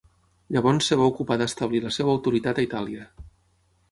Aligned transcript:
Llavors 0.53 0.87
es 0.95 0.99
va 1.01 1.09
ocupar 1.09 1.37
d'establir 1.41 1.83
la 1.85 1.93
seva 1.99 2.13
autoritat 2.15 2.61
a 2.61 2.65
Itàlia. 2.69 3.07